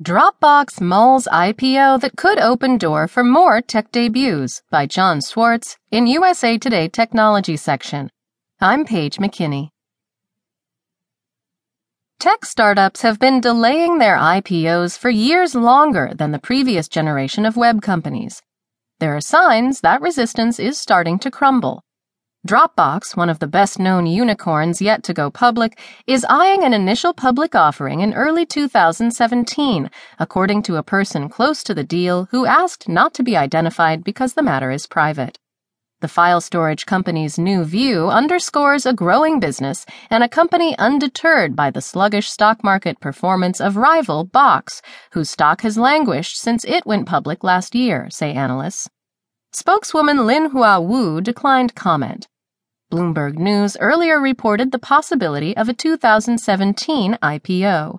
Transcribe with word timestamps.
Dropbox 0.00 0.80
mulls 0.80 1.26
IPO 1.32 2.02
that 2.02 2.16
could 2.16 2.38
open 2.38 2.78
door 2.78 3.08
for 3.08 3.24
more 3.24 3.60
tech 3.60 3.90
debuts 3.90 4.62
by 4.70 4.86
Jon 4.86 5.20
Swartz 5.20 5.76
in 5.90 6.06
USA 6.06 6.56
Today 6.56 6.88
Technology 6.88 7.56
section. 7.56 8.08
I'm 8.60 8.84
Paige 8.84 9.16
McKinney. 9.16 9.70
Tech 12.20 12.44
startups 12.44 13.02
have 13.02 13.18
been 13.18 13.40
delaying 13.40 13.98
their 13.98 14.16
IPOs 14.16 14.96
for 14.96 15.10
years 15.10 15.56
longer 15.56 16.12
than 16.14 16.30
the 16.30 16.38
previous 16.38 16.86
generation 16.86 17.44
of 17.44 17.56
web 17.56 17.82
companies. 17.82 18.40
There 19.00 19.16
are 19.16 19.20
signs 19.20 19.80
that 19.80 20.00
resistance 20.00 20.60
is 20.60 20.78
starting 20.78 21.18
to 21.18 21.30
crumble. 21.32 21.82
Dropbox, 22.46 23.16
one 23.16 23.30
of 23.30 23.40
the 23.40 23.48
best 23.48 23.80
known 23.80 24.06
unicorns 24.06 24.80
yet 24.80 25.02
to 25.02 25.12
go 25.12 25.28
public, 25.28 25.76
is 26.06 26.24
eyeing 26.30 26.62
an 26.62 26.72
initial 26.72 27.12
public 27.12 27.56
offering 27.56 28.00
in 28.00 28.14
early 28.14 28.46
2017, 28.46 29.90
according 30.20 30.62
to 30.62 30.76
a 30.76 30.84
person 30.84 31.28
close 31.28 31.64
to 31.64 31.74
the 31.74 31.82
deal 31.82 32.28
who 32.30 32.46
asked 32.46 32.88
not 32.88 33.12
to 33.14 33.24
be 33.24 33.36
identified 33.36 34.04
because 34.04 34.34
the 34.34 34.42
matter 34.42 34.70
is 34.70 34.86
private. 34.86 35.36
The 36.00 36.06
file 36.06 36.40
storage 36.40 36.86
company's 36.86 37.40
new 37.40 37.64
view 37.64 38.08
underscores 38.08 38.86
a 38.86 38.92
growing 38.92 39.40
business 39.40 39.84
and 40.08 40.22
a 40.22 40.28
company 40.28 40.78
undeterred 40.78 41.56
by 41.56 41.72
the 41.72 41.82
sluggish 41.82 42.30
stock 42.30 42.62
market 42.62 43.00
performance 43.00 43.60
of 43.60 43.76
rival 43.76 44.22
Box, 44.22 44.80
whose 45.10 45.28
stock 45.28 45.62
has 45.62 45.76
languished 45.76 46.38
since 46.38 46.64
it 46.66 46.86
went 46.86 47.08
public 47.08 47.42
last 47.42 47.74
year, 47.74 48.08
say 48.10 48.32
analysts. 48.32 48.88
Spokeswoman 49.52 50.26
Lin 50.26 50.50
Hua 50.50 50.78
Wu 50.78 51.22
declined 51.22 51.74
comment. 51.74 52.28
Bloomberg 52.92 53.38
News 53.38 53.78
earlier 53.80 54.20
reported 54.20 54.72
the 54.72 54.78
possibility 54.78 55.56
of 55.56 55.70
a 55.70 55.72
2017 55.72 57.16
IPO. 57.22 57.98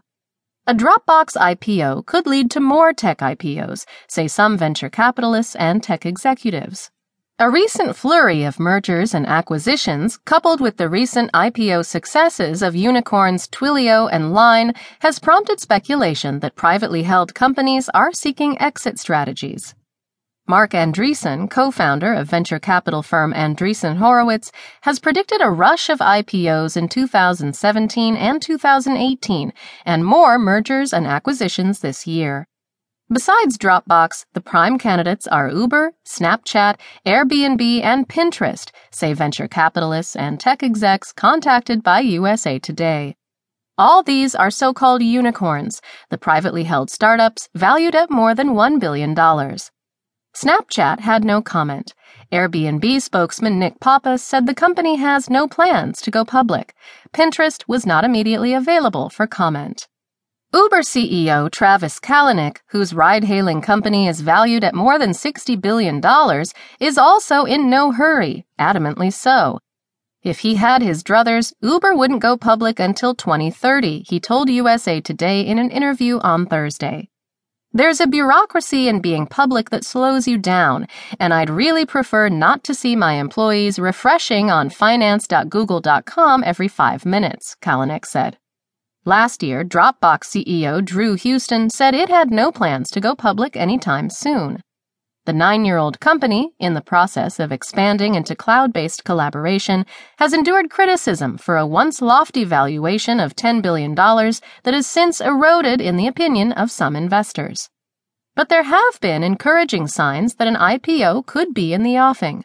A 0.68 0.74
Dropbox 0.76 1.36
IPO 1.36 2.06
could 2.06 2.28
lead 2.28 2.52
to 2.52 2.60
more 2.60 2.94
tech 2.94 3.18
IPOs, 3.18 3.88
say 4.08 4.28
some 4.28 4.60
venture 4.60 4.92
capitalists 4.92 5.56
and 5.56 5.82
tech 5.82 6.06
executives. 6.06 6.92
A 7.40 7.50
recent 7.50 7.96
flurry 7.96 8.44
of 8.44 8.60
mergers 8.60 9.16
and 9.16 9.26
acquisitions, 9.26 10.18
coupled 10.18 10.62
with 10.62 10.78
the 10.78 10.88
recent 10.88 11.32
IPO 11.32 11.86
successes 11.88 12.62
of 12.62 12.76
unicorns 12.76 13.48
Twilio 13.48 14.08
and 14.12 14.34
Line, 14.34 14.74
has 15.00 15.18
prompted 15.18 15.60
speculation 15.60 16.42
that 16.42 16.56
privately 16.56 17.02
held 17.04 17.34
companies 17.34 17.90
are 17.90 18.14
seeking 18.14 18.62
exit 18.62 19.00
strategies. 19.00 19.74
Marc 20.50 20.72
Andreessen, 20.72 21.48
co 21.48 21.70
founder 21.70 22.12
of 22.12 22.28
venture 22.28 22.58
capital 22.58 23.04
firm 23.04 23.34
Andreessen 23.36 23.98
Horowitz, 23.98 24.52
has 24.82 24.98
predicted 24.98 25.42
a 25.44 25.52
rush 25.52 25.90
of 25.90 26.00
IPOs 26.00 26.76
in 26.76 26.88
2017 26.88 28.16
and 28.16 28.42
2018 28.42 29.54
and 29.86 30.04
more 30.04 30.40
mergers 30.40 30.92
and 30.92 31.06
acquisitions 31.06 31.82
this 31.82 32.08
year. 32.08 32.48
Besides 33.14 33.60
Dropbox, 33.60 34.26
the 34.34 34.42
prime 34.42 34.80
candidates 34.80 35.28
are 35.28 35.52
Uber, 35.52 35.92
Snapchat, 36.04 36.80
Airbnb, 37.06 37.84
and 37.84 38.10
Pinterest, 38.10 38.72
say 38.90 39.14
venture 39.14 39.48
capitalists 39.48 40.16
and 40.16 40.40
tech 40.40 40.64
execs 40.64 41.14
contacted 41.14 41.84
by 41.84 42.00
USA 42.00 42.58
Today. 42.58 43.16
All 43.78 44.02
these 44.02 44.34
are 44.34 44.50
so 44.50 44.74
called 44.74 45.04
unicorns, 45.04 45.80
the 46.10 46.18
privately 46.18 46.64
held 46.64 46.90
startups 46.90 47.50
valued 47.54 47.94
at 47.94 48.10
more 48.10 48.34
than 48.34 48.56
$1 48.56 48.80
billion. 48.80 49.14
Snapchat 50.36 51.00
had 51.00 51.24
no 51.24 51.42
comment. 51.42 51.94
Airbnb 52.32 53.02
spokesman 53.02 53.58
Nick 53.58 53.80
Pappas 53.80 54.22
said 54.22 54.46
the 54.46 54.54
company 54.54 54.96
has 54.98 55.30
no 55.30 55.48
plans 55.48 56.02
to 56.02 56.12
go 56.12 56.24
public. 56.24 56.76
Pinterest 57.14 57.64
was 57.68 57.86
not 57.86 58.04
immediately 58.04 58.54
available 58.54 59.10
for 59.10 59.26
comment. 59.26 59.88
Uber 60.54 60.82
CEO 60.82 61.52
Travis 61.52 62.00
Kalanick, 62.00 62.58
whose 62.70 62.94
ride 62.94 63.24
hailing 63.24 63.62
company 63.62 64.08
is 64.08 64.22
valued 64.22 64.64
at 64.64 64.74
more 64.74 64.98
than 64.98 65.12
$60 65.12 65.60
billion, 65.62 66.02
is 66.80 66.98
also 66.98 67.46
in 67.46 67.70
no 67.70 67.92
hurry, 67.92 68.46
adamantly 68.60 69.14
so. 69.14 69.60
If 70.24 70.40
he 70.40 70.56
had 70.56 70.82
his 70.82 71.04
druthers, 71.04 71.54
Uber 71.62 71.96
wouldn't 71.96 72.22
go 72.22 72.36
public 72.36 72.80
until 72.80 73.16
2030, 73.16 74.06
he 74.08 74.20
told 74.20 74.50
USA 74.50 75.00
Today 75.02 75.42
in 75.42 75.60
an 75.60 75.70
interview 75.70 76.20
on 76.20 76.46
Thursday. 76.46 77.09
There's 77.72 78.02
a 78.02 78.08
bureaucracy 78.08 78.88
in 78.88 79.00
being 79.00 79.28
public 79.28 79.70
that 79.70 79.86
slows 79.86 80.28
you 80.28 80.40
down, 80.40 80.88
and 81.20 81.36
I'd 81.36 81.52
really 81.52 81.86
prefer 81.86 82.28
not 82.28 82.64
to 82.64 82.74
see 82.74 82.96
my 82.96 83.14
employees 83.14 83.78
refreshing 83.78 84.50
on 84.50 84.72
finance.google.com 84.72 86.44
every 86.44 86.68
five 86.68 87.06
minutes, 87.06 87.56
Kalanick 87.62 88.08
said. 88.08 88.40
Last 89.06 89.44
year, 89.44 89.64
Dropbox 89.64 90.24
CEO 90.24 90.84
Drew 90.84 91.14
Houston 91.14 91.70
said 91.70 91.94
it 91.94 92.10
had 92.10 92.32
no 92.32 92.52
plans 92.52 92.90
to 92.90 93.00
go 93.00 93.14
public 93.14 93.56
anytime 93.56 94.10
soon. 94.10 94.64
The 95.30 95.34
nine 95.34 95.64
year 95.64 95.78
old 95.78 96.00
company, 96.00 96.56
in 96.58 96.74
the 96.74 96.82
process 96.82 97.40
of 97.40 97.52
expanding 97.52 98.16
into 98.16 98.36
cloud 98.36 98.74
based 98.74 99.04
collaboration, 99.04 99.86
has 100.18 100.34
endured 100.34 100.72
criticism 100.72 101.38
for 101.38 101.56
a 101.56 101.68
once 101.68 102.02
lofty 102.02 102.44
valuation 102.44 103.20
of 103.20 103.36
$10 103.36 103.62
billion 103.62 103.94
that 103.94 104.74
has 104.74 104.88
since 104.88 105.22
eroded 105.22 105.82
in 105.82 105.98
the 105.98 106.08
opinion 106.08 106.52
of 106.54 106.72
some 106.72 106.96
investors. 106.96 107.70
But 108.36 108.50
there 108.50 108.64
have 108.64 109.00
been 109.02 109.22
encouraging 109.22 109.86
signs 109.86 110.34
that 110.38 110.48
an 110.48 110.56
IPO 110.56 111.28
could 111.28 111.54
be 111.54 111.74
in 111.74 111.84
the 111.84 112.00
offing. 112.00 112.44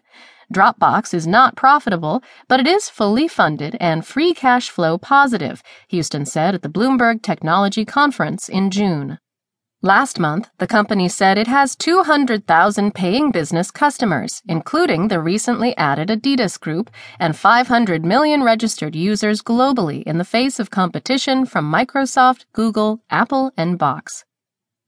Dropbox 0.53 1.15
is 1.15 1.27
not 1.27 1.57
profitable, 1.57 2.23
but 2.49 2.61
it 2.61 2.67
is 2.67 2.91
fully 2.91 3.29
funded 3.29 3.79
and 3.81 4.07
free 4.07 4.35
cash 4.35 4.69
flow 4.69 4.99
positive, 4.99 5.63
Houston 5.89 6.27
said 6.27 6.55
at 6.55 6.61
the 6.61 6.69
Bloomberg 6.69 7.23
Technology 7.23 7.87
Conference 7.87 8.51
in 8.51 8.71
June. 8.71 9.19
Last 9.85 10.19
month, 10.19 10.49
the 10.57 10.67
company 10.67 11.11
said 11.11 11.37
it 11.37 11.47
has 11.47 11.77
200,000 11.77 12.95
paying 12.95 13.31
business 13.31 13.71
customers, 13.71 14.41
including 14.49 15.09
the 15.09 15.21
recently 15.21 15.77
added 15.77 16.09
Adidas 16.09 16.59
Group, 16.59 16.91
and 17.21 17.37
500 17.37 18.03
million 18.03 18.43
registered 18.43 18.97
users 18.97 19.43
globally 19.43 20.03
in 20.05 20.17
the 20.17 20.25
face 20.25 20.59
of 20.59 20.71
competition 20.71 21.45
from 21.45 21.71
Microsoft, 21.71 22.47
Google, 22.55 23.03
Apple, 23.11 23.53
and 23.59 23.77
Box. 23.77 24.25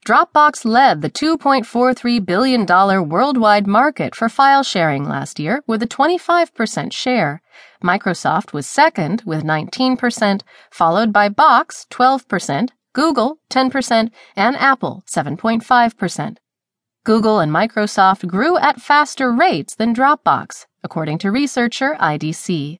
Dropbox 0.06 0.64
led 0.64 1.02
the 1.02 1.10
$2.43 1.10 2.24
billion 2.24 2.64
worldwide 3.06 3.66
market 3.66 4.14
for 4.14 4.30
file 4.30 4.62
sharing 4.62 5.04
last 5.04 5.38
year 5.38 5.62
with 5.66 5.82
a 5.82 5.86
25% 5.86 6.94
share. 6.94 7.42
Microsoft 7.84 8.54
was 8.54 8.66
second 8.66 9.22
with 9.26 9.44
19%, 9.44 10.40
followed 10.70 11.12
by 11.12 11.28
Box 11.28 11.84
12%, 11.90 12.70
Google 12.96 13.40
10%, 13.50 14.10
and 14.36 14.56
Apple 14.56 15.04
7.5%. 15.06 16.38
Google 17.04 17.40
and 17.40 17.52
Microsoft 17.52 18.26
grew 18.26 18.56
at 18.56 18.80
faster 18.80 19.30
rates 19.30 19.74
than 19.74 19.94
Dropbox, 19.94 20.64
according 20.82 21.18
to 21.18 21.30
researcher 21.30 21.94
IDC. 22.00 22.78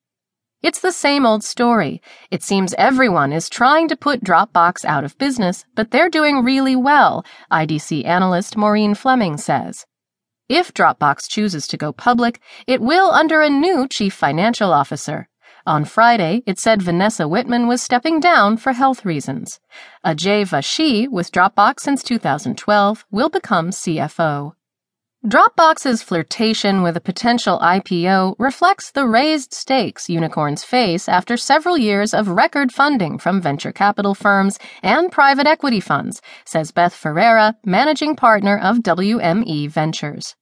It's 0.62 0.80
the 0.80 0.90
same 0.90 1.26
old 1.26 1.44
story. 1.44 2.00
It 2.30 2.42
seems 2.42 2.72
everyone 2.78 3.30
is 3.30 3.50
trying 3.50 3.88
to 3.88 3.96
put 3.96 4.24
Dropbox 4.24 4.86
out 4.86 5.04
of 5.04 5.18
business, 5.18 5.66
but 5.74 5.90
they're 5.90 6.08
doing 6.08 6.42
really 6.42 6.76
well, 6.76 7.22
IDC 7.52 8.06
analyst 8.06 8.56
Maureen 8.56 8.94
Fleming 8.94 9.36
says. 9.36 9.84
If 10.48 10.72
Dropbox 10.72 11.28
chooses 11.28 11.66
to 11.66 11.76
go 11.76 11.92
public, 11.92 12.40
it 12.66 12.80
will 12.80 13.10
under 13.10 13.42
a 13.42 13.50
new 13.50 13.86
chief 13.86 14.14
financial 14.14 14.72
officer. 14.72 15.28
On 15.66 15.84
Friday, 15.84 16.44
it 16.46 16.60
said 16.60 16.80
Vanessa 16.80 17.24
Wittman 17.24 17.66
was 17.66 17.82
stepping 17.82 18.20
down 18.20 18.56
for 18.56 18.72
health 18.72 19.04
reasons. 19.04 19.58
Ajay 20.04 20.46
Vashee, 20.46 21.08
with 21.08 21.32
Dropbox 21.32 21.80
since 21.80 22.04
2012, 22.04 23.04
will 23.10 23.28
become 23.28 23.70
CFO. 23.70 24.52
Dropbox's 25.26 26.04
flirtation 26.04 26.84
with 26.84 26.96
a 26.96 27.00
potential 27.00 27.58
IPO 27.58 28.36
reflects 28.38 28.92
the 28.92 29.08
raised 29.08 29.52
stakes 29.52 30.08
unicorns 30.08 30.62
face 30.62 31.08
after 31.08 31.36
several 31.36 31.76
years 31.76 32.14
of 32.14 32.28
record 32.28 32.70
funding 32.70 33.18
from 33.18 33.42
venture 33.42 33.72
capital 33.72 34.14
firms 34.14 34.60
and 34.84 35.10
private 35.10 35.48
equity 35.48 35.80
funds, 35.80 36.22
says 36.44 36.70
Beth 36.70 36.94
Ferreira, 36.94 37.56
managing 37.64 38.14
partner 38.14 38.56
of 38.56 38.84
WME 38.84 39.68
Ventures. 39.68 40.36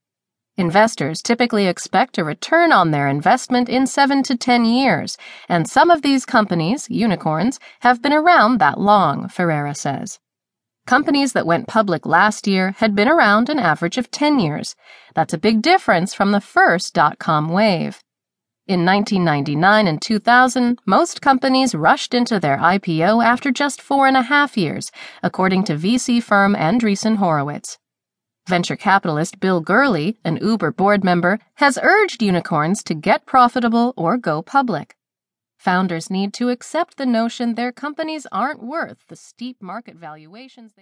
Investors 0.56 1.20
typically 1.20 1.66
expect 1.66 2.16
a 2.16 2.22
return 2.22 2.70
on 2.70 2.92
their 2.92 3.08
investment 3.08 3.68
in 3.68 3.88
7 3.88 4.22
to 4.22 4.36
10 4.36 4.64
years, 4.64 5.18
and 5.48 5.68
some 5.68 5.90
of 5.90 6.02
these 6.02 6.24
companies, 6.24 6.88
unicorns, 6.88 7.58
have 7.80 8.00
been 8.00 8.12
around 8.12 8.60
that 8.60 8.78
long, 8.78 9.28
Ferreira 9.28 9.74
says. 9.74 10.20
Companies 10.86 11.32
that 11.32 11.46
went 11.46 11.66
public 11.66 12.06
last 12.06 12.46
year 12.46 12.76
had 12.78 12.94
been 12.94 13.08
around 13.08 13.48
an 13.48 13.58
average 13.58 13.98
of 13.98 14.12
10 14.12 14.38
years. 14.38 14.76
That's 15.14 15.34
a 15.34 15.38
big 15.38 15.60
difference 15.60 16.14
from 16.14 16.30
the 16.30 16.40
first 16.40 16.94
dot 16.94 17.18
com 17.18 17.48
wave. 17.48 18.04
In 18.68 18.84
1999 18.84 19.88
and 19.88 20.00
2000, 20.00 20.78
most 20.86 21.20
companies 21.20 21.74
rushed 21.74 22.14
into 22.14 22.38
their 22.38 22.58
IPO 22.58 23.24
after 23.24 23.50
just 23.50 23.82
four 23.82 24.06
and 24.06 24.16
a 24.16 24.22
half 24.22 24.56
years, 24.56 24.92
according 25.20 25.64
to 25.64 25.74
VC 25.74 26.22
firm 26.22 26.54
Andreessen 26.54 27.16
Horowitz. 27.16 27.78
Venture 28.46 28.76
capitalist 28.76 29.41
Bill 29.41 29.61
Gurley, 29.62 30.19
an 30.23 30.37
Uber 30.37 30.70
board 30.73 31.02
member, 31.02 31.38
has 31.55 31.79
urged 31.82 32.23
unicorns 32.23 32.85
to 32.85 32.94
get 32.94 33.25
profitable 33.25 33.94
or 33.96 34.19
go 34.19 34.43
public. 34.43 34.96
Founders 35.56 36.11
need 36.11 36.35
to 36.35 36.50
accept 36.50 36.99
the 36.99 37.06
notion 37.06 37.55
their 37.55 37.73
companies 37.73 38.26
aren't 38.31 38.62
worth 38.62 38.99
the 39.08 39.17
steep 39.17 39.62
market 39.62 39.96
valuations 39.96 40.73
they 40.73 40.73